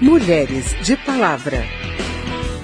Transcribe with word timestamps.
Mulheres 0.00 0.76
de 0.86 0.96
Palavra. 0.98 1.64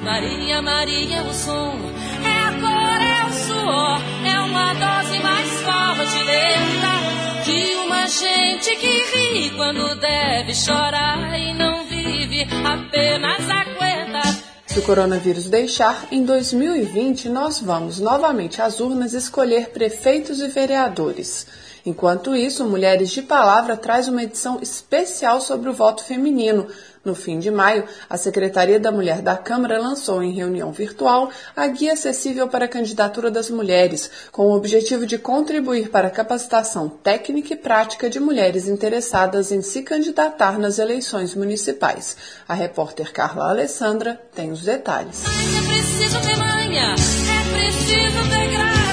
Maria, 0.05 0.63
Maria, 0.63 1.25
o 1.25 1.35
som 1.35 1.77
é 2.25 2.39
a 2.39 2.53
cor, 2.53 3.03
é 3.03 3.27
o 3.27 3.33
suor, 3.33 4.01
é 4.25 4.41
uma 4.41 4.73
dose 4.75 5.19
mais 5.19 5.51
forte 5.63 6.23
lenta 6.23 7.45
que 7.45 7.75
uma 7.85 8.07
gente 8.07 8.77
que 8.77 8.87
ri 8.87 9.51
quando 9.51 9.99
deve 9.99 10.55
chorar 10.55 11.37
e 11.37 11.53
não 11.55 11.85
vive, 11.87 12.47
apenas 12.65 13.51
aguenta. 13.51 14.23
Se 14.67 14.79
o 14.79 14.83
coronavírus 14.83 15.49
deixar, 15.49 16.07
em 16.13 16.25
2020 16.25 17.29
nós 17.31 17.59
vamos 17.59 17.99
novamente 17.99 18.63
às 18.63 18.79
urnas 18.79 19.13
escolher 19.13 19.71
prefeitos 19.71 20.39
e 20.39 20.47
vereadores. 20.47 21.49
Enquanto 21.87 22.35
isso, 22.35 22.65
Mulheres 22.65 23.11
de 23.11 23.21
Palavra 23.21 23.77
traz 23.77 24.09
uma 24.09 24.23
edição 24.23 24.59
especial 24.63 25.41
sobre 25.41 25.69
o 25.69 25.75
voto 25.75 26.03
feminino. 26.03 26.67
No 27.05 27.15
fim 27.15 27.39
de 27.39 27.51
maio, 27.51 27.85
a 28.09 28.17
Secretaria 28.17 28.81
da 28.81 28.91
Mulher 28.91 29.21
da 29.21 29.37
Câmara 29.37 29.79
lançou 29.79 30.23
em 30.23 30.33
reunião 30.33 30.73
virtual 30.73 31.29
a 31.55 31.67
Guia 31.67 31.93
Acessível 31.93 32.49
para 32.49 32.65
a 32.65 32.69
Candidatura 32.69 33.31
das 33.31 33.51
Mulheres, 33.51 34.11
com 34.33 34.47
o 34.47 34.57
objetivo 34.57 35.05
de 35.05 35.19
contribuir 35.19 35.91
para 35.91 36.09
a 36.09 36.11
capacitação 36.11 36.89
técnica 36.89 37.53
e 37.53 37.57
prática 37.57 38.09
de 38.09 38.19
mulheres 38.19 38.67
interessadas 38.67 39.53
em 39.53 39.61
se 39.61 39.83
candidatar 39.83 40.59
nas 40.59 40.79
eleições 40.79 41.35
municipais. 41.35 42.17
A 42.49 42.55
repórter 42.55 43.13
Carla 43.13 43.51
Alessandra 43.51 44.19
tem 44.35 44.51
os 44.51 44.63
detalhes. 44.63 45.23
Mas 45.25 45.57
é 45.57 45.69
preciso 45.69 46.21
ter 46.23 46.37
manha, 46.39 46.95
é 46.95 47.53
preciso 47.53 48.31
ter 48.31 48.51
graça, 48.51 48.84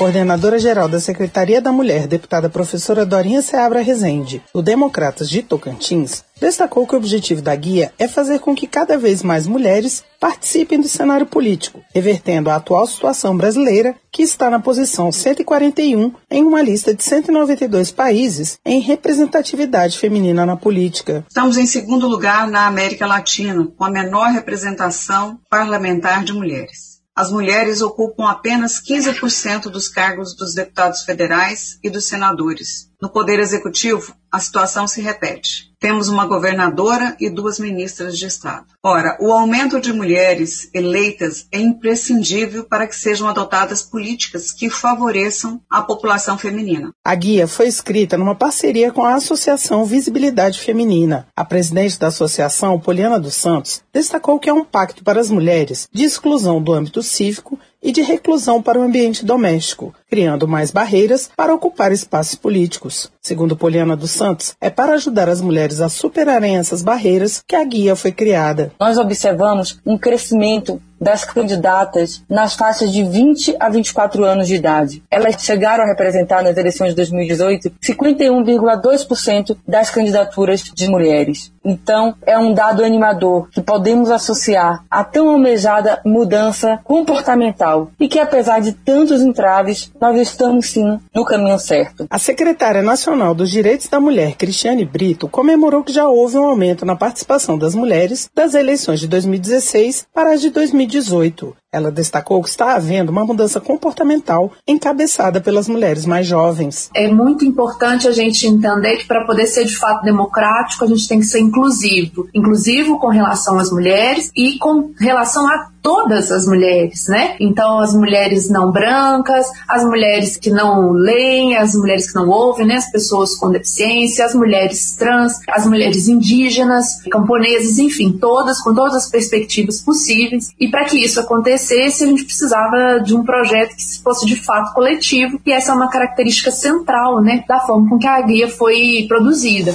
coordenadora-geral 0.00 0.88
da 0.88 0.98
Secretaria 0.98 1.60
da 1.60 1.70
Mulher, 1.70 2.06
deputada 2.06 2.48
professora 2.48 3.04
Dorinha 3.04 3.42
Seabra 3.42 3.82
Rezende, 3.82 4.42
do 4.54 4.62
Democratas 4.62 5.28
de 5.28 5.42
Tocantins, 5.42 6.24
destacou 6.40 6.86
que 6.86 6.94
o 6.94 6.96
objetivo 6.96 7.42
da 7.42 7.54
guia 7.54 7.92
é 7.98 8.08
fazer 8.08 8.38
com 8.38 8.54
que 8.54 8.66
cada 8.66 8.96
vez 8.96 9.22
mais 9.22 9.46
mulheres 9.46 10.02
participem 10.18 10.80
do 10.80 10.88
cenário 10.88 11.26
político, 11.26 11.82
revertendo 11.94 12.48
a 12.48 12.56
atual 12.56 12.86
situação 12.86 13.36
brasileira, 13.36 13.94
que 14.10 14.22
está 14.22 14.48
na 14.48 14.58
posição 14.58 15.12
141 15.12 16.14
em 16.30 16.44
uma 16.44 16.62
lista 16.62 16.94
de 16.94 17.04
192 17.04 17.90
países 17.90 18.58
em 18.64 18.80
representatividade 18.80 19.98
feminina 19.98 20.46
na 20.46 20.56
política. 20.56 21.26
Estamos 21.28 21.58
em 21.58 21.66
segundo 21.66 22.08
lugar 22.08 22.48
na 22.48 22.66
América 22.66 23.06
Latina, 23.06 23.68
com 23.76 23.84
a 23.84 23.90
menor 23.90 24.30
representação 24.30 25.38
parlamentar 25.50 26.24
de 26.24 26.32
mulheres. 26.32 26.89
As 27.20 27.30
mulheres 27.30 27.82
ocupam 27.82 28.30
apenas 28.30 28.80
15% 28.80 29.64
dos 29.64 29.90
cargos 29.90 30.34
dos 30.34 30.54
deputados 30.54 31.02
federais 31.02 31.78
e 31.82 31.90
dos 31.90 32.08
senadores. 32.08 32.89
No 33.00 33.08
Poder 33.08 33.40
Executivo, 33.40 34.14
a 34.30 34.38
situação 34.38 34.86
se 34.86 35.00
repete. 35.00 35.70
Temos 35.80 36.08
uma 36.08 36.26
governadora 36.26 37.16
e 37.18 37.30
duas 37.30 37.58
ministras 37.58 38.18
de 38.18 38.26
Estado. 38.26 38.66
Ora, 38.82 39.16
o 39.18 39.32
aumento 39.32 39.80
de 39.80 39.90
mulheres 39.90 40.68
eleitas 40.74 41.46
é 41.50 41.58
imprescindível 41.58 42.64
para 42.64 42.86
que 42.86 42.94
sejam 42.94 43.26
adotadas 43.26 43.80
políticas 43.80 44.52
que 44.52 44.68
favoreçam 44.68 45.62
a 45.70 45.80
população 45.80 46.36
feminina. 46.36 46.90
A 47.02 47.14
guia 47.14 47.48
foi 47.48 47.68
escrita 47.68 48.18
numa 48.18 48.34
parceria 48.34 48.92
com 48.92 49.02
a 49.02 49.14
Associação 49.14 49.86
Visibilidade 49.86 50.60
Feminina. 50.60 51.26
A 51.34 51.42
presidente 51.42 51.98
da 51.98 52.08
associação, 52.08 52.78
Poliana 52.78 53.18
dos 53.18 53.34
Santos, 53.34 53.82
destacou 53.90 54.38
que 54.38 54.50
é 54.50 54.52
um 54.52 54.64
pacto 54.64 55.02
para 55.02 55.18
as 55.18 55.30
mulheres 55.30 55.88
de 55.90 56.04
exclusão 56.04 56.62
do 56.62 56.74
âmbito 56.74 57.02
cívico 57.02 57.58
e 57.82 57.90
de 57.90 58.02
reclusão 58.02 58.62
para 58.62 58.78
o 58.78 58.82
ambiente 58.82 59.24
doméstico, 59.24 59.94
criando 60.10 60.48
mais 60.48 60.72
barreiras 60.72 61.30
para 61.36 61.54
ocupar 61.54 61.92
espaços 61.92 62.34
políticos. 62.34 63.10
Segundo 63.22 63.56
Poliana 63.56 63.96
dos 63.96 64.10
Santos, 64.10 64.54
é 64.60 64.68
para 64.68 64.94
ajudar 64.94 65.28
as 65.28 65.40
mulheres 65.40 65.80
a 65.80 65.88
superarem 65.88 66.56
essas 66.56 66.82
barreiras 66.82 67.42
que 67.46 67.54
a 67.54 67.64
guia 67.64 67.94
foi 67.94 68.10
criada. 68.10 68.72
Nós 68.80 68.98
observamos 68.98 69.78
um 69.86 69.96
crescimento 69.96 70.82
das 71.00 71.24
candidatas 71.24 72.22
nas 72.28 72.54
faixas 72.54 72.92
de 72.92 73.02
20 73.02 73.56
a 73.58 73.70
24 73.70 74.22
anos 74.24 74.46
de 74.46 74.56
idade. 74.56 75.02
Elas 75.10 75.42
chegaram 75.42 75.84
a 75.84 75.86
representar 75.86 76.42
nas 76.42 76.56
eleições 76.56 76.90
de 76.90 76.96
2018 76.96 77.70
51,2% 77.82 79.56
das 79.66 79.88
candidaturas 79.90 80.62
de 80.62 80.88
mulheres. 80.88 81.50
Então, 81.64 82.14
é 82.26 82.38
um 82.38 82.52
dado 82.52 82.84
animador 82.84 83.48
que 83.50 83.62
podemos 83.62 84.10
associar 84.10 84.84
à 84.90 85.04
tão 85.04 85.30
almejada 85.30 86.00
mudança 86.04 86.80
comportamental 86.84 87.90
e 87.98 88.08
que, 88.08 88.18
apesar 88.18 88.60
de 88.60 88.72
tantos 88.72 89.22
entraves, 89.22 89.90
nós 90.00 90.18
estamos 90.18 90.66
sim 90.66 90.98
no 91.14 91.24
caminho 91.24 91.58
certo. 91.58 92.06
A 92.08 92.18
secretária 92.18 92.82
nacional 92.82 93.34
dos 93.34 93.50
Direitos 93.50 93.88
da 93.88 94.00
Mulher, 94.00 94.34
Cristiane 94.34 94.84
Brito, 94.84 95.28
comemorou 95.28 95.84
que 95.84 95.92
já 95.92 96.08
houve 96.08 96.36
um 96.36 96.44
aumento 96.44 96.86
na 96.86 96.96
participação 96.96 97.58
das 97.58 97.74
mulheres 97.74 98.30
das 98.34 98.54
eleições 98.54 99.00
de 99.00 99.08
2016 99.08 100.06
para 100.14 100.32
as 100.32 100.40
de 100.40 100.50
2018. 100.50 101.54
Ela 101.72 101.92
destacou 101.92 102.42
que 102.42 102.48
está 102.48 102.74
havendo 102.74 103.10
uma 103.10 103.24
mudança 103.24 103.60
comportamental 103.60 104.50
encabeçada 104.66 105.40
pelas 105.40 105.68
mulheres 105.68 106.04
mais 106.04 106.26
jovens. 106.26 106.90
É 106.92 107.06
muito 107.06 107.44
importante 107.44 108.08
a 108.08 108.12
gente 108.12 108.44
entender 108.44 108.96
que 108.96 109.06
para 109.06 109.24
poder 109.24 109.46
ser 109.46 109.64
de 109.64 109.76
fato 109.76 110.02
democrático, 110.02 110.84
a 110.84 110.88
gente 110.88 111.06
tem 111.06 111.20
que 111.20 111.26
ser 111.26 111.38
inclusivo. 111.38 112.28
Inclusivo 112.34 112.98
com 112.98 113.06
relação 113.06 113.56
às 113.56 113.70
mulheres 113.70 114.32
e 114.34 114.58
com 114.58 114.92
relação 114.98 115.46
a 115.46 115.70
todas 115.82 116.30
as 116.30 116.46
mulheres, 116.46 117.06
né? 117.08 117.36
Então, 117.40 117.80
as 117.80 117.94
mulheres 117.94 118.50
não 118.50 118.70
brancas, 118.70 119.46
as 119.68 119.84
mulheres 119.84 120.36
que 120.36 120.50
não 120.50 120.92
leem, 120.92 121.56
as 121.56 121.74
mulheres 121.74 122.10
que 122.10 122.14
não 122.14 122.28
ouvem, 122.28 122.66
né? 122.66 122.76
As 122.76 122.90
pessoas 122.90 123.34
com 123.36 123.50
deficiência, 123.50 124.24
as 124.24 124.34
mulheres 124.34 124.96
trans, 124.96 125.34
as 125.48 125.66
mulheres 125.66 126.08
indígenas, 126.08 127.02
camponesas, 127.10 127.78
enfim, 127.78 128.12
todas, 128.12 128.60
com 128.60 128.74
todas 128.74 128.94
as 128.94 129.10
perspectivas 129.10 129.80
possíveis. 129.80 130.50
E 130.60 130.68
para 130.68 130.84
que 130.84 130.98
isso 130.98 131.20
acontecesse, 131.60 132.04
a 132.04 132.06
gente 132.06 132.24
precisava 132.24 133.00
de 133.00 133.14
um 133.14 133.22
projeto 133.22 133.76
que 133.76 134.02
fosse 134.02 134.26
de 134.26 134.36
fato 134.36 134.72
coletivo, 134.72 135.40
e 135.44 135.52
essa 135.52 135.72
é 135.72 135.74
uma 135.74 135.90
característica 135.90 136.50
central, 136.50 137.20
né? 137.20 137.44
Da 137.46 137.60
forma 137.60 137.88
com 137.88 137.98
que 137.98 138.06
a 138.06 138.20
guia 138.22 138.48
foi 138.48 139.04
produzida. 139.06 139.74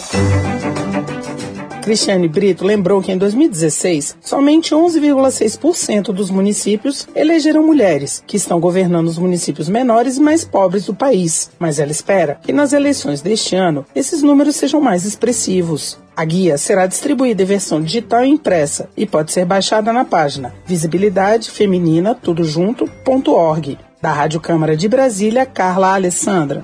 Cristiane 1.83 2.27
Brito 2.27 2.65
lembrou 2.65 2.99
que 2.99 3.11
em 3.11 3.17
2016, 3.17 4.17
somente 4.19 4.73
11,6% 4.73 6.05
dos 6.05 6.31
municípios 6.31 7.07
elegeram 7.15 7.61
mulheres, 7.63 8.23
que 8.25 8.37
estão 8.37 8.59
governando 8.59 9.05
os 9.05 9.19
municípios 9.19 9.69
menores 9.69 10.17
e 10.17 10.21
mais 10.21 10.43
pobres 10.43 10.87
do 10.87 10.95
país. 10.95 11.51
Mas 11.59 11.77
ela 11.77 11.91
espera 11.91 12.39
que 12.41 12.51
nas 12.51 12.73
eleições 12.73 13.21
deste 13.21 13.55
ano, 13.55 13.85
esses 13.95 14.23
números 14.23 14.55
sejam 14.55 14.81
mais 14.81 15.05
expressivos. 15.05 15.99
A 16.15 16.23
guia 16.23 16.57
será 16.57 16.87
distribuída 16.87 17.43
em 17.43 17.45
versão 17.45 17.81
digital 17.81 18.23
e 18.23 18.29
impressa 18.29 18.89
e 18.95 19.05
pode 19.05 19.33
ser 19.33 19.45
baixada 19.45 19.91
na 19.91 20.05
página 20.05 20.53
visibilidade 20.65 21.51
feminina 21.51 22.15
tudo 22.15 22.43
junto.org. 22.43 23.77
Da 24.01 24.11
Rádio 24.11 24.39
Câmara 24.39 24.77
de 24.77 24.87
Brasília, 24.87 25.45
Carla 25.45 25.93
Alessandra. 25.93 26.63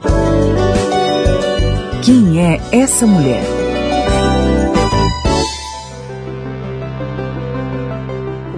Quem 2.03 2.40
é 2.40 2.59
essa 2.72 3.06
mulher? 3.06 3.60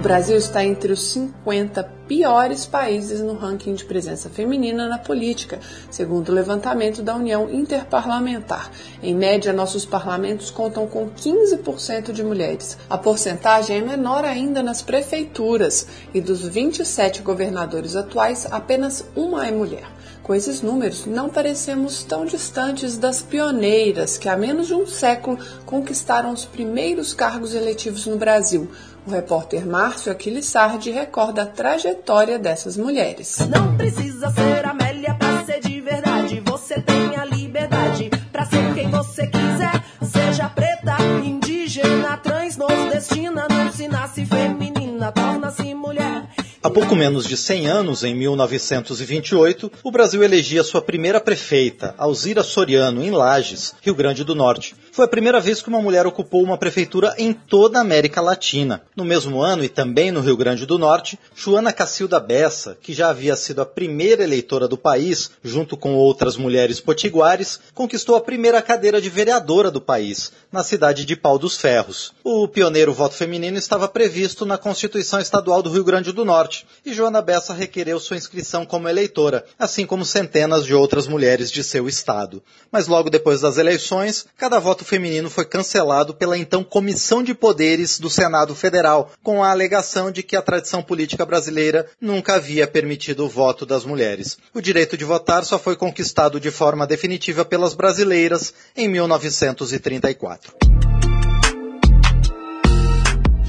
Brasil 0.04 0.36
está 0.36 0.62
entre 0.62 0.92
os 0.92 1.00
50 1.12 1.82
piores 2.06 2.66
países 2.66 3.22
no 3.22 3.32
ranking 3.32 3.72
de 3.72 3.86
presença 3.86 4.28
feminina 4.28 4.86
na 4.86 4.98
política, 4.98 5.58
segundo 5.90 6.28
o 6.28 6.34
levantamento 6.34 7.02
da 7.02 7.16
União 7.16 7.48
Interparlamentar. 7.50 8.70
Em 9.02 9.14
média, 9.14 9.50
nossos 9.50 9.86
parlamentos 9.86 10.50
contam 10.50 10.86
com 10.86 11.08
15% 11.08 12.12
de 12.12 12.22
mulheres. 12.22 12.76
A 12.90 12.98
porcentagem 12.98 13.78
é 13.78 13.80
menor 13.80 14.26
ainda 14.26 14.62
nas 14.62 14.82
prefeituras 14.82 15.86
e 16.12 16.20
dos 16.20 16.46
27 16.46 17.22
governadores 17.22 17.96
atuais, 17.96 18.46
apenas 18.50 19.06
uma 19.16 19.46
é 19.46 19.50
mulher. 19.50 19.86
Com 20.22 20.34
esses 20.34 20.62
números, 20.62 21.04
não 21.04 21.28
parecemos 21.28 22.02
tão 22.02 22.24
distantes 22.24 22.96
das 22.96 23.20
pioneiras 23.20 24.16
que 24.16 24.26
há 24.26 24.36
menos 24.36 24.66
de 24.66 24.74
um 24.74 24.86
século 24.86 25.38
conquistaram 25.66 26.32
os 26.32 26.46
primeiros 26.46 27.12
cargos 27.12 27.54
eletivos 27.54 28.06
no 28.06 28.16
Brasil. 28.16 28.70
O 29.06 29.10
repórter 29.10 29.66
Márcio 29.66 30.10
Aquiles 30.10 30.46
Sardi 30.46 30.90
recorda 30.90 31.42
a 31.42 31.46
trajetória 31.46 32.38
dessas 32.38 32.78
mulheres. 32.78 33.36
Não 33.50 33.76
precisa 33.76 34.30
ser 34.30 34.64
Amélia 34.64 35.14
pra 35.14 35.44
ser 35.44 35.60
de 35.60 35.78
verdade. 35.78 36.40
Você 36.40 36.80
tem 36.80 37.14
a 37.14 37.24
liberdade 37.26 38.08
pra 38.32 38.46
ser 38.46 38.74
quem 38.74 38.90
você 38.90 39.26
quiser. 39.26 39.84
Seja 40.10 40.48
preta, 40.48 40.96
indígena, 41.22 42.16
trans, 42.16 42.56
nordestina. 42.56 43.46
Não 43.46 43.70
se 43.70 43.86
nasce 43.88 44.24
feminina, 44.24 45.12
torna-se 45.12 45.74
mulher. 45.74 46.24
Há 46.62 46.70
pouco 46.70 46.96
menos 46.96 47.26
de 47.26 47.36
100 47.36 47.66
anos, 47.66 48.04
em 48.04 48.14
1928, 48.14 49.70
o 49.82 49.90
Brasil 49.90 50.22
elegia 50.22 50.64
sua 50.64 50.80
primeira 50.80 51.20
prefeita, 51.20 51.94
Alzira 51.98 52.42
Soriano, 52.42 53.04
em 53.04 53.10
Lages, 53.10 53.74
Rio 53.82 53.94
Grande 53.94 54.24
do 54.24 54.34
Norte. 54.34 54.74
Foi 54.94 55.06
a 55.06 55.08
primeira 55.08 55.40
vez 55.40 55.60
que 55.60 55.68
uma 55.68 55.82
mulher 55.82 56.06
ocupou 56.06 56.40
uma 56.40 56.56
prefeitura 56.56 57.16
em 57.18 57.32
toda 57.32 57.78
a 57.78 57.80
América 57.80 58.20
Latina. 58.20 58.80
No 58.94 59.04
mesmo 59.04 59.40
ano 59.40 59.64
e 59.64 59.68
também 59.68 60.12
no 60.12 60.20
Rio 60.20 60.36
Grande 60.36 60.64
do 60.66 60.78
Norte, 60.78 61.18
Joana 61.34 61.72
Cacilda 61.72 62.20
Bessa, 62.20 62.78
que 62.80 62.92
já 62.92 63.08
havia 63.08 63.34
sido 63.34 63.60
a 63.60 63.66
primeira 63.66 64.22
eleitora 64.22 64.68
do 64.68 64.78
país, 64.78 65.32
junto 65.42 65.76
com 65.76 65.96
outras 65.96 66.36
mulheres 66.36 66.78
potiguares, 66.78 67.58
conquistou 67.74 68.14
a 68.14 68.20
primeira 68.20 68.62
cadeira 68.62 69.00
de 69.00 69.10
vereadora 69.10 69.68
do 69.68 69.80
país, 69.80 70.30
na 70.52 70.62
cidade 70.62 71.04
de 71.04 71.16
Pau 71.16 71.40
dos 71.40 71.56
Ferros. 71.56 72.12
O 72.22 72.46
pioneiro 72.46 72.94
voto 72.94 73.16
feminino 73.16 73.58
estava 73.58 73.88
previsto 73.88 74.46
na 74.46 74.56
Constituição 74.56 75.18
Estadual 75.18 75.60
do 75.60 75.72
Rio 75.72 75.82
Grande 75.82 76.12
do 76.12 76.24
Norte, 76.24 76.68
e 76.86 76.94
Joana 76.94 77.20
Bessa 77.20 77.52
requereu 77.52 77.98
sua 77.98 78.16
inscrição 78.16 78.64
como 78.64 78.88
eleitora, 78.88 79.44
assim 79.58 79.86
como 79.86 80.04
centenas 80.04 80.64
de 80.64 80.72
outras 80.72 81.08
mulheres 81.08 81.50
de 81.50 81.64
seu 81.64 81.88
estado. 81.88 82.40
Mas 82.70 82.86
logo 82.86 83.10
depois 83.10 83.40
das 83.40 83.58
eleições, 83.58 84.24
cada 84.36 84.60
voto 84.60 84.83
feminino 84.84 85.30
foi 85.30 85.44
cancelado 85.44 86.14
pela 86.14 86.38
então 86.38 86.62
Comissão 86.62 87.22
de 87.22 87.34
Poderes 87.34 87.98
do 87.98 88.10
Senado 88.10 88.54
Federal, 88.54 89.10
com 89.22 89.42
a 89.42 89.50
alegação 89.50 90.10
de 90.10 90.22
que 90.22 90.36
a 90.36 90.42
tradição 90.42 90.82
política 90.82 91.24
brasileira 91.24 91.86
nunca 92.00 92.34
havia 92.34 92.66
permitido 92.66 93.24
o 93.24 93.28
voto 93.28 93.66
das 93.66 93.84
mulheres. 93.84 94.38
O 94.52 94.60
direito 94.60 94.96
de 94.96 95.04
votar 95.04 95.44
só 95.44 95.58
foi 95.58 95.76
conquistado 95.76 96.38
de 96.38 96.50
forma 96.50 96.86
definitiva 96.86 97.44
pelas 97.44 97.74
brasileiras 97.74 98.52
em 98.76 98.88
1934. 98.88 100.93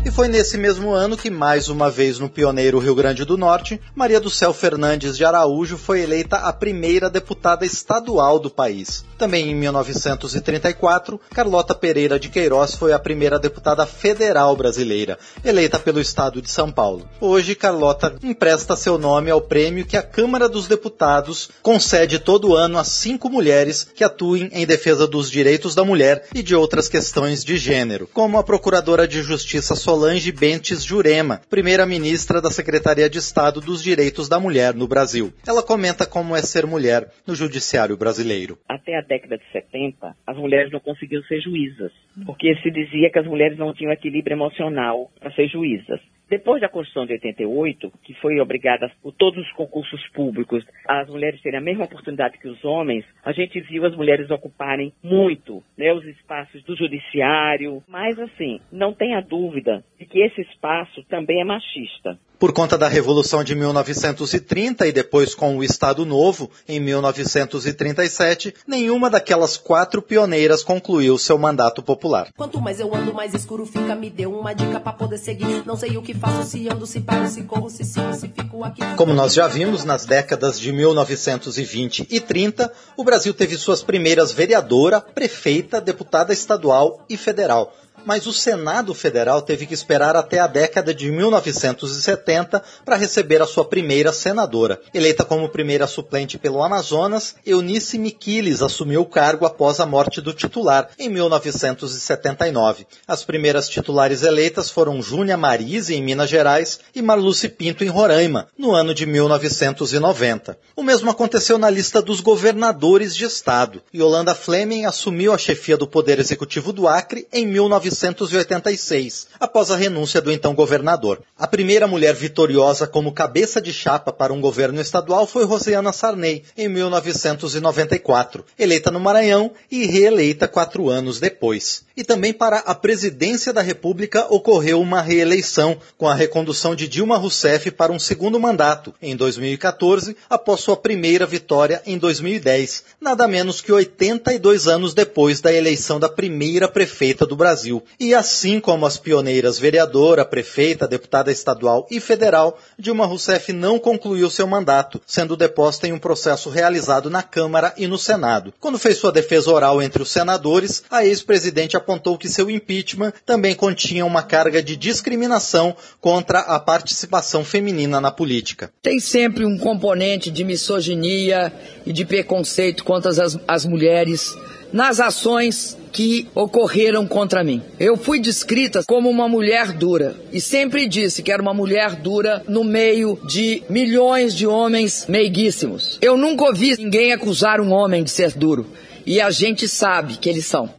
E 0.06 0.12
foi 0.12 0.28
nesse 0.28 0.56
mesmo 0.56 0.92
ano 0.92 1.18
que, 1.18 1.32
mais 1.32 1.68
uma 1.68 1.90
vez 1.90 2.20
no 2.20 2.30
pioneiro 2.30 2.78
Rio 2.78 2.94
Grande 2.94 3.26
do 3.26 3.40
Norte, 3.40 3.82
Maria 3.96 4.20
do 4.20 4.30
Céu 4.30 4.54
Fernandes 4.54 5.18
de 5.18 5.26
Araújo 5.26 5.80
foi 5.80 6.02
eleita 6.02 6.38
a 6.38 6.54
primeira 6.54 7.10
deputada 7.10 7.66
estadual 7.66 8.38
do 8.38 8.52
país. 8.52 9.04
Também 9.18 9.50
em 9.50 9.56
1934, 9.56 11.20
Carlota 11.32 11.74
Pereira 11.74 12.20
de 12.20 12.30
Queiroz 12.30 12.76
foi 12.76 12.94
a 12.94 13.00
primeira 13.00 13.40
deputada 13.40 13.84
federal 13.88 14.56
brasileira, 14.56 15.18
eleita 15.44 15.80
pelo 15.80 16.00
estado 16.00 16.40
de 16.40 16.52
São 16.52 16.72
Paulo. 16.72 17.10
Hoje, 17.20 17.56
Carlota 17.56 18.16
empresta 18.22 18.76
seu 18.76 19.00
nome 19.00 19.32
ao 19.32 19.42
prêmio 19.42 19.88
que 19.88 19.98
a 19.98 20.04
Câmara 20.04 20.48
dos 20.48 20.68
Deputados 20.68 21.50
concede 21.64 22.20
todo 22.20 22.56
ano 22.56 22.78
a 22.78 22.84
cinco 22.84 23.28
mulheres 23.28 23.88
que 23.96 24.04
atuem 24.04 24.52
em 24.54 24.68
defesa 24.68 25.08
dos 25.08 25.32
direitos 25.32 25.74
da 25.74 25.84
mulher 25.84 26.28
e 26.36 26.44
de 26.44 26.54
outras 26.54 26.88
questões 26.88 27.44
de 27.44 27.58
gênero, 27.58 28.08
como 28.14 28.38
a 28.38 28.44
Procuradora 28.44 29.08
de 29.08 29.24
Justiça 29.24 29.76
Solange 29.96 30.30
Bentes 30.34 30.84
Jurema, 30.84 31.40
primeira-ministra 31.50 32.42
da 32.42 32.52
Secretaria 32.52 33.10
de 33.10 33.18
Estado 33.18 33.62
dos 33.62 33.82
Direitos 33.82 34.28
da 34.28 34.38
Mulher 34.38 34.74
no 34.74 34.90
Brasil. 34.90 35.32
Ela 35.48 35.64
comenta 35.64 36.06
como 36.06 36.36
é 36.36 36.42
ser 36.42 36.66
mulher 36.66 37.08
no 37.26 37.34
judiciário 37.34 37.96
brasileiro. 37.96 38.58
Até 38.68 38.98
a 38.98 39.02
década 39.02 39.38
de 39.38 39.46
70, 39.54 40.14
as 40.28 40.36
mulheres 40.36 40.70
não 40.70 40.82
conseguiam 40.82 41.24
ser 41.24 41.40
juízas, 41.40 41.94
porque 42.26 42.54
se 42.62 42.70
dizia 42.72 43.10
que 43.10 43.20
as 43.20 43.26
mulheres 43.26 43.58
não 43.58 43.74
tinham 43.74 43.94
equilíbrio 43.94 44.36
emocional 44.36 45.10
para 45.18 45.32
ser 45.32 45.48
juízas. 45.48 46.02
Depois 46.28 46.60
da 46.60 46.68
Constituição 46.68 47.06
de 47.06 47.14
88, 47.14 47.92
que 48.04 48.14
foi 48.16 48.40
obrigada 48.40 48.92
por 49.02 49.14
todos 49.14 49.46
os 49.46 49.52
concursos 49.54 50.02
públicos 50.10 50.66
as 50.88 51.08
mulheres 51.08 51.40
terem 51.42 51.60
a 51.60 51.64
mesma 51.64 51.86
oportunidade 51.86 52.40
que 52.40 52.48
os 52.48 52.66
homens, 52.66 53.06
a 53.24 53.32
gente 53.32 53.62
viu 53.62 53.86
as 53.86 53.96
mulheres 53.96 54.32
ocuparem 54.32 54.92
muito 55.04 55.64
né, 55.78 55.94
os 55.94 56.04
espaços 56.06 56.64
do 56.64 56.76
judiciário. 56.76 57.84
Mas, 57.88 58.18
assim, 58.20 58.60
não 58.72 58.92
tenha 58.92 59.22
dúvida 59.22 59.84
de 60.00 60.06
que 60.06 60.20
esse 60.22 60.42
espaço 60.42 61.04
também 61.10 61.42
é 61.42 61.46
machista. 61.46 62.18
Por 62.38 62.52
conta 62.52 62.78
da 62.78 62.90
Revolução 62.90 63.44
de 63.46 63.56
1930 63.56 64.86
e 64.86 64.92
depois 64.92 65.34
com 65.34 65.58
o 65.58 65.64
Estado 65.64 66.06
Novo, 66.06 66.52
em 66.68 66.82
1937, 66.82 68.54
nenhuma 68.68 69.10
daquelas 69.10 69.56
quatro 69.56 70.02
pioneiras 70.02 70.62
concluiu 70.62 71.18
seu 71.18 71.38
mandato 71.38 71.82
popular. 71.82 72.28
Quanto 72.36 72.60
mais 72.60 72.80
eu 72.82 72.94
ando, 72.94 73.14
mais 73.14 73.34
escuro 73.34 73.66
fica. 73.66 73.96
Me 73.96 74.10
deu 74.10 74.38
uma 74.38 74.54
dica 74.54 74.82
pra 74.82 74.92
poder 74.92 75.18
seguir. 75.18 75.66
Não 75.66 75.78
sei 75.78 75.96
o 75.98 76.02
que 76.02 76.14
faço, 76.14 76.44
se 76.44 76.68
ando, 76.68 76.86
se 76.86 77.00
paro, 77.00 77.28
se 77.28 77.44
corro, 77.44 77.70
se 77.70 77.86
sigo, 77.86 78.14
se 78.14 78.28
fico 78.28 78.66
aqui. 78.66 78.82
Como 78.98 79.14
nós 79.14 79.34
já 79.34 79.48
vimos, 79.48 79.86
nas 79.86 80.06
décadas 80.06 80.60
de 80.60 80.74
1920 80.74 82.08
e 82.12 82.20
30, 82.20 82.72
o 82.98 83.04
Brasil 83.06 83.34
teve 83.34 83.56
suas 83.56 83.82
primeiras 83.82 84.34
vereadora, 84.34 85.00
prefeita, 85.00 85.80
deputada 85.80 86.34
estadual 86.34 87.06
e 87.10 87.16
federal 87.16 87.74
mas 88.06 88.28
o 88.28 88.34
Senado 88.34 88.94
Federal 88.94 89.42
teve 89.42 89.66
que 89.66 89.74
esperar 89.74 90.16
até 90.16 90.40
a 90.40 90.48
década 90.48 90.94
de 90.94 91.12
1970 91.12 92.64
para 92.86 92.96
receber 92.96 93.42
a 93.42 93.48
sua 93.48 93.66
primeira 93.66 94.14
senadora. 94.14 94.80
Eleita 94.94 95.26
como 95.26 95.50
primeira 95.50 95.88
suplente 95.88 96.38
pelo 96.38 96.64
Amazonas, 96.64 97.36
Eunice 97.46 97.98
Miquiles 97.98 98.62
assumiu 98.62 99.02
o 99.02 99.06
cargo 99.06 99.46
após 99.46 99.80
a 99.80 99.86
morte 99.86 100.22
do 100.22 100.34
titular, 100.34 100.90
em 101.00 101.10
1979. 101.10 102.86
As 103.08 103.24
primeiras 103.24 103.68
titulares 103.68 104.24
eleitas 104.24 104.70
foram 104.70 105.02
Júnia 105.02 105.38
Marise, 105.38 105.96
em 105.96 106.04
Minas 106.04 106.30
Gerais, 106.30 106.80
e 106.94 107.02
Marluce 107.02 107.50
Pinto, 107.50 107.84
em 107.84 107.88
Roraima, 107.88 108.48
no 108.58 108.72
ano 108.72 108.94
de 108.94 109.06
1990. 109.06 110.58
O 110.76 110.84
mesmo 110.84 111.10
aconteceu 111.10 111.58
na 111.58 111.70
lista 111.70 112.02
dos 112.02 112.20
governadores 112.20 113.16
de 113.16 113.26
estado. 113.26 113.82
Yolanda 113.94 114.36
Fleming 114.36 114.86
assumiu 114.86 115.34
a 115.34 115.38
chefia 115.38 115.78
do 115.78 115.88
Poder 115.88 116.20
Executivo 116.20 116.72
do 116.72 116.88
Acre 116.88 117.28
em 117.34 117.46
1990. 117.46 117.95
1986, 117.96 119.28
após 119.40 119.72
a 119.72 119.78
renúncia 119.78 120.22
do 120.22 120.32
então 120.32 120.54
governador. 120.54 121.22
A 121.38 121.48
primeira 121.48 121.88
mulher 121.88 122.14
vitoriosa 122.14 122.86
como 122.86 123.14
cabeça 123.14 123.62
de 123.62 123.72
chapa 123.72 124.12
para 124.12 124.34
um 124.34 124.42
governo 124.42 124.82
estadual 124.82 125.26
foi 125.26 125.46
Rosiana 125.46 125.94
Sarney, 125.94 126.44
em 126.58 126.68
1994, 126.68 128.46
eleita 128.60 128.92
no 128.92 129.00
Maranhão 129.00 129.52
e 129.72 129.86
reeleita 129.86 130.48
quatro 130.48 130.90
anos 130.90 131.20
depois. 131.20 131.85
E 131.98 132.04
também 132.04 132.34
para 132.34 132.58
a 132.58 132.76
presidência 132.76 133.54
da 133.54 133.62
República 133.62 134.26
ocorreu 134.30 134.82
uma 134.82 135.02
reeleição, 135.02 135.78
com 135.98 136.10
a 136.10 136.14
recondução 136.14 136.76
de 136.76 136.90
Dilma 136.90 137.16
Rousseff 137.16 137.72
para 137.72 137.92
um 137.92 138.00
segundo 138.00 138.38
mandato, 138.38 138.94
em 139.02 139.16
2014, 139.16 140.18
após 140.30 140.60
sua 140.60 140.76
primeira 140.76 141.26
vitória 141.26 141.82
em 141.86 141.98
2010, 141.98 142.84
nada 143.00 143.28
menos 143.28 143.62
que 143.62 143.72
82 143.72 144.68
anos 144.68 144.94
depois 144.94 145.40
da 145.40 145.54
eleição 145.54 145.98
da 145.98 146.10
primeira 146.10 146.68
prefeita 146.68 147.26
do 147.26 147.36
Brasil. 147.36 147.82
E 147.98 148.14
assim 148.14 148.60
como 148.60 148.86
as 148.86 148.98
pioneiras 148.98 149.58
vereadora, 149.58 150.26
prefeita, 150.26 150.88
deputada 150.88 151.32
estadual 151.32 151.88
e 151.90 152.02
federal, 152.02 152.60
Dilma 152.78 153.06
Rousseff 153.06 153.54
não 153.54 153.80
concluiu 153.80 154.30
seu 154.30 154.48
mandato, 154.48 155.02
sendo 155.06 155.38
deposta 155.38 155.88
em 155.88 155.94
um 155.94 156.00
processo 156.00 156.50
realizado 156.50 157.10
na 157.10 157.24
Câmara 157.24 157.74
e 157.78 157.88
no 157.88 157.98
Senado. 157.98 158.54
Quando 158.60 158.78
fez 158.78 158.98
sua 158.98 159.14
defesa 159.14 159.50
oral 159.50 159.82
entre 159.82 160.04
os 160.04 160.10
senadores, 160.10 160.84
a 160.90 161.06
ex-presidente 161.06 161.78
apontou 161.86 162.18
que 162.18 162.28
seu 162.28 162.50
impeachment 162.50 163.14
também 163.24 163.54
continha 163.54 164.06
uma 164.06 164.24
carga 164.24 164.62
de 164.62 164.76
discriminação 164.76 165.76
contra 166.02 166.40
a 166.40 166.60
participação 166.60 167.46
feminina 167.46 168.02
na 168.02 168.10
política. 168.10 168.72
Tem 168.82 169.00
sempre 169.00 169.46
um 169.46 169.58
componente 169.58 170.32
de 170.32 170.44
misoginia 170.44 171.54
e 171.86 171.94
de 171.94 172.04
preconceito 172.04 172.84
contra 172.84 173.12
as, 173.12 173.38
as 173.48 173.66
mulheres 173.66 174.36
nas 174.74 175.00
ações 175.00 175.78
que 175.94 176.28
ocorreram 176.36 177.08
contra 177.08 177.44
mim. 177.44 177.62
Eu 177.80 177.96
fui 177.96 178.20
descrita 178.20 178.84
como 178.84 179.10
uma 179.10 179.30
mulher 179.30 179.72
dura 179.72 180.16
e 180.34 180.42
sempre 180.42 180.88
disse 180.88 181.24
que 181.24 181.32
era 181.32 181.42
uma 181.42 181.54
mulher 181.54 181.96
dura 181.96 182.44
no 182.48 182.64
meio 182.64 183.18
de 183.26 183.64
milhões 183.70 184.36
de 184.36 184.46
homens 184.46 185.06
meiguíssimos. 185.08 185.98
Eu 186.02 186.18
nunca 186.18 186.44
ouvi 186.46 186.76
ninguém 186.78 187.14
acusar 187.14 187.62
um 187.62 187.72
homem 187.72 188.04
de 188.04 188.10
ser 188.10 188.34
duro 188.34 188.68
e 189.06 189.22
a 189.22 189.30
gente 189.30 189.68
sabe 189.68 190.18
que 190.18 190.28
eles 190.28 190.46
são. 190.46 190.70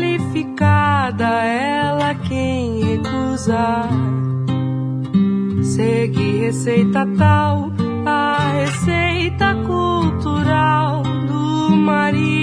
Qualificada 0.00 1.28
ela 1.44 2.14
quem 2.14 2.82
recusar. 2.82 3.90
Segue 5.62 6.38
receita 6.38 7.06
tal 7.18 7.70
a 8.06 8.52
receita 8.52 9.54
cultural 9.66 11.02
do 11.28 11.76
marido 11.76 12.39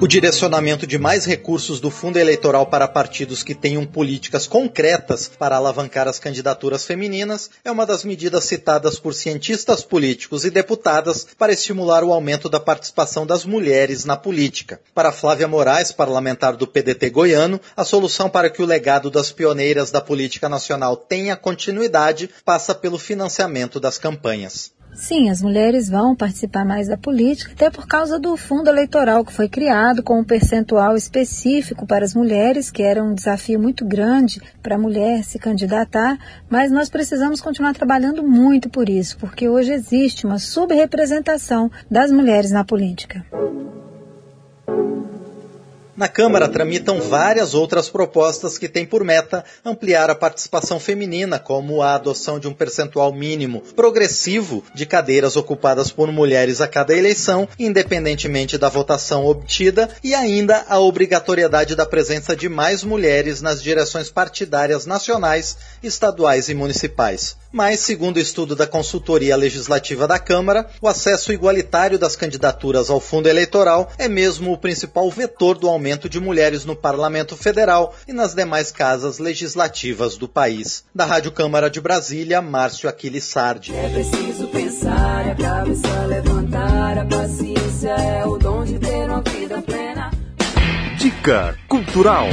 O 0.00 0.06
direcionamento 0.06 0.86
de 0.86 0.96
mais 0.96 1.24
recursos 1.24 1.80
do 1.80 1.90
fundo 1.90 2.20
eleitoral 2.20 2.66
para 2.66 2.86
partidos 2.86 3.42
que 3.42 3.52
tenham 3.52 3.84
políticas 3.84 4.46
concretas 4.46 5.26
para 5.26 5.56
alavancar 5.56 6.06
as 6.06 6.20
candidaturas 6.20 6.84
femininas 6.86 7.50
é 7.64 7.70
uma 7.72 7.84
das 7.84 8.04
medidas 8.04 8.44
citadas 8.44 8.96
por 9.00 9.12
cientistas 9.12 9.82
políticos 9.82 10.44
e 10.44 10.50
deputadas 10.50 11.26
para 11.36 11.52
estimular 11.52 12.04
o 12.04 12.12
aumento 12.12 12.48
da 12.48 12.60
participação 12.60 13.26
das 13.26 13.44
mulheres 13.44 14.04
na 14.04 14.16
política. 14.16 14.80
Para 14.94 15.10
Flávia 15.10 15.48
Moraes, 15.48 15.90
parlamentar 15.90 16.56
do 16.56 16.68
PDT 16.68 17.10
goiano, 17.10 17.60
a 17.76 17.82
solução 17.84 18.30
para 18.30 18.48
que 18.50 18.62
o 18.62 18.66
legado 18.66 19.10
das 19.10 19.32
pioneiras 19.32 19.90
da 19.90 20.00
política 20.00 20.48
nacional 20.48 20.96
tenha 20.96 21.34
continuidade 21.34 22.30
passa 22.44 22.72
pelo 22.72 22.98
financiamento 22.98 23.80
das 23.80 23.98
campanhas. 23.98 24.77
Sim, 24.94 25.30
as 25.30 25.40
mulheres 25.40 25.88
vão 25.88 26.14
participar 26.14 26.64
mais 26.64 26.88
da 26.88 26.96
política, 26.96 27.52
até 27.52 27.70
por 27.70 27.86
causa 27.86 28.18
do 28.18 28.36
fundo 28.36 28.68
eleitoral 28.68 29.24
que 29.24 29.32
foi 29.32 29.48
criado 29.48 30.02
com 30.02 30.20
um 30.20 30.24
percentual 30.24 30.96
específico 30.96 31.86
para 31.86 32.04
as 32.04 32.14
mulheres, 32.14 32.70
que 32.70 32.82
era 32.82 33.02
um 33.02 33.14
desafio 33.14 33.60
muito 33.60 33.84
grande 33.84 34.42
para 34.62 34.74
a 34.74 34.78
mulher 34.78 35.22
se 35.22 35.38
candidatar, 35.38 36.18
mas 36.50 36.70
nós 36.70 36.88
precisamos 36.88 37.40
continuar 37.40 37.74
trabalhando 37.74 38.22
muito 38.22 38.68
por 38.68 38.88
isso, 38.88 39.16
porque 39.18 39.48
hoje 39.48 39.72
existe 39.72 40.26
uma 40.26 40.38
subrepresentação 40.38 41.70
das 41.90 42.10
mulheres 42.10 42.50
na 42.50 42.64
política. 42.64 43.24
Na 45.98 46.06
Câmara 46.06 46.48
tramitam 46.48 47.00
várias 47.00 47.54
outras 47.54 47.88
propostas 47.88 48.56
que 48.56 48.68
têm 48.68 48.86
por 48.86 49.02
meta 49.02 49.44
ampliar 49.64 50.08
a 50.08 50.14
participação 50.14 50.78
feminina, 50.78 51.40
como 51.40 51.82
a 51.82 51.96
adoção 51.96 52.38
de 52.38 52.46
um 52.46 52.54
percentual 52.54 53.12
mínimo 53.12 53.62
progressivo 53.74 54.62
de 54.72 54.86
cadeiras 54.86 55.34
ocupadas 55.34 55.90
por 55.90 56.12
mulheres 56.12 56.60
a 56.60 56.68
cada 56.68 56.96
eleição, 56.96 57.48
independentemente 57.58 58.56
da 58.56 58.68
votação 58.68 59.26
obtida, 59.26 59.90
e 60.04 60.14
ainda 60.14 60.64
a 60.68 60.78
obrigatoriedade 60.78 61.74
da 61.74 61.84
presença 61.84 62.36
de 62.36 62.48
mais 62.48 62.84
mulheres 62.84 63.42
nas 63.42 63.60
direções 63.60 64.08
partidárias 64.08 64.86
nacionais, 64.86 65.56
estaduais 65.82 66.48
e 66.48 66.54
municipais. 66.54 67.36
Mas, 67.50 67.80
segundo 67.80 68.18
o 68.18 68.20
estudo 68.20 68.54
da 68.54 68.68
Consultoria 68.68 69.34
Legislativa 69.34 70.06
da 70.06 70.18
Câmara, 70.18 70.68
o 70.80 70.86
acesso 70.86 71.32
igualitário 71.32 71.98
das 71.98 72.14
candidaturas 72.14 72.88
ao 72.88 73.00
fundo 73.00 73.26
eleitoral 73.26 73.90
é 73.98 74.06
mesmo 74.06 74.52
o 74.52 74.58
principal 74.58 75.10
vetor 75.10 75.58
do 75.58 75.66
aumento 75.66 75.87
de 75.96 76.20
mulheres 76.20 76.64
no 76.64 76.74
Parlamento 76.74 77.36
Federal 77.36 77.94
e 78.06 78.12
nas 78.12 78.34
demais 78.34 78.70
casas 78.72 79.18
legislativas 79.18 80.16
do 80.16 80.28
país. 80.28 80.84
Da 80.92 81.04
Rádio 81.04 81.30
Câmara 81.30 81.70
de 81.70 81.80
Brasília, 81.80 82.42
Márcio 82.42 82.88
Aquiles 82.88 83.24
Sardi. 83.24 83.72
É 83.74 83.88
preciso 83.88 84.48
pensar, 84.48 85.30
a 85.30 85.34
cabeça 85.34 86.06
levantar, 86.06 86.98
a 86.98 87.04
paciência 87.04 87.90
é 87.90 88.26
o 88.26 88.36
dom 88.36 88.64
de 88.64 88.78
ter 88.78 89.08
uma 89.08 89.22
vida 89.22 89.62
plena. 89.62 90.10
Dica 90.98 91.56
Cultural. 91.68 92.26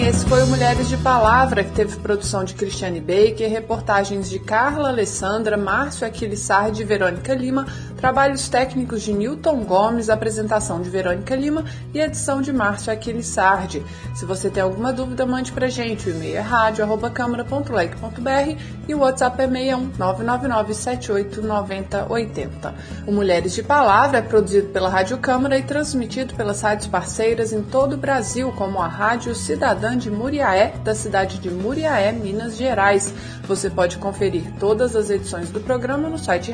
Esse 0.00 0.24
foi 0.26 0.42
o 0.42 0.46
Mulheres 0.46 0.88
de 0.88 0.96
Palavra, 0.96 1.64
que 1.64 1.72
teve 1.72 1.96
produção 1.96 2.44
de 2.44 2.54
Cristiane 2.54 3.00
Baker, 3.00 3.50
reportagens 3.50 4.30
de 4.30 4.38
Carla 4.38 4.88
Alessandra, 4.88 5.56
Márcio 5.56 6.06
Aquilissardi 6.06 6.82
e 6.82 6.84
Verônica 6.84 7.34
Lima, 7.34 7.66
trabalhos 7.98 8.48
técnicos 8.48 9.02
de 9.02 9.12
Newton 9.12 9.64
Gomes, 9.64 10.08
apresentação 10.08 10.80
de 10.80 10.88
Verônica 10.88 11.34
Lima 11.34 11.64
e 11.92 11.98
edição 11.98 12.40
de 12.40 12.52
Márcio 12.52 12.92
Aquilissardi. 12.92 13.84
Se 14.14 14.24
você 14.24 14.48
tem 14.48 14.62
alguma 14.62 14.92
dúvida, 14.92 15.26
mande 15.26 15.50
pra 15.52 15.66
gente. 15.68 16.08
O 16.08 16.12
e-mail 16.12 16.36
é 16.36 16.40
rádio.câmara.leg.br 16.40 18.56
e 18.86 18.94
o 18.94 19.00
WhatsApp 19.00 19.42
é 19.42 19.48
61 19.48 19.90
999789080. 19.98 22.72
O 23.06 23.12
Mulheres 23.12 23.54
de 23.54 23.64
Palavra 23.64 24.18
é 24.18 24.22
produzido 24.22 24.68
pela 24.68 24.88
Rádio 24.88 25.18
Câmara 25.18 25.58
e 25.58 25.62
transmitido 25.62 26.34
pelas 26.34 26.60
rádios 26.60 26.86
parceiras 26.86 27.52
em 27.52 27.62
todo 27.62 27.94
o 27.94 27.98
Brasil, 27.98 28.52
como 28.52 28.80
a 28.80 28.86
Rádio 28.86 29.34
Cidadã 29.34 29.98
de 29.98 30.08
Muriaé, 30.10 30.74
da 30.84 30.94
cidade 30.94 31.38
de 31.38 31.50
Muriaé, 31.50 32.12
Minas 32.12 32.56
Gerais. 32.56 33.12
Você 33.42 33.68
pode 33.68 33.98
conferir 33.98 34.44
todas 34.60 34.94
as 34.94 35.10
edições 35.10 35.50
do 35.50 35.58
programa 35.58 36.08
no 36.08 36.18
site 36.18 36.52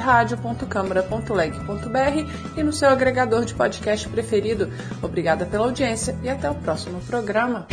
radio.câmara.leg.br 1.34 2.58
e 2.58 2.62
no 2.62 2.72
seu 2.72 2.88
agregador 2.88 3.44
de 3.44 3.54
podcast 3.54 4.08
preferido. 4.08 4.70
Obrigada 5.02 5.44
pela 5.44 5.66
audiência 5.66 6.16
e 6.22 6.28
até 6.28 6.50
o 6.50 6.54
próximo 6.54 7.00
programa. 7.00 7.66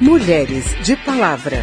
Mulheres 0.00 0.64
de 0.84 0.96
Palavra. 0.96 1.58